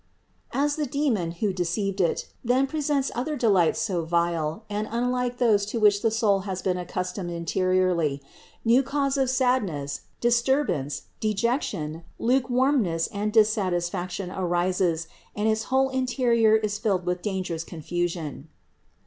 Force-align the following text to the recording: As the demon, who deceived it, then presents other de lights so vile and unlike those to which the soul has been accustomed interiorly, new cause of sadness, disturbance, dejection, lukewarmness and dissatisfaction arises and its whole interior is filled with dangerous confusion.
As 0.51 0.77
the 0.77 0.87
demon, 0.87 1.29
who 1.29 1.53
deceived 1.53 2.01
it, 2.01 2.27
then 2.43 2.65
presents 2.65 3.11
other 3.13 3.35
de 3.35 3.47
lights 3.47 3.77
so 3.79 4.03
vile 4.03 4.63
and 4.67 4.87
unlike 4.89 5.37
those 5.37 5.63
to 5.67 5.79
which 5.79 6.01
the 6.01 6.09
soul 6.09 6.39
has 6.39 6.63
been 6.63 6.75
accustomed 6.75 7.29
interiorly, 7.29 8.19
new 8.65 8.81
cause 8.81 9.15
of 9.15 9.29
sadness, 9.29 10.01
disturbance, 10.19 11.03
dejection, 11.19 12.01
lukewarmness 12.17 13.05
and 13.13 13.31
dissatisfaction 13.31 14.31
arises 14.31 15.07
and 15.35 15.47
its 15.47 15.65
whole 15.65 15.89
interior 15.91 16.55
is 16.55 16.79
filled 16.79 17.05
with 17.05 17.21
dangerous 17.21 17.63
confusion. 17.63 18.49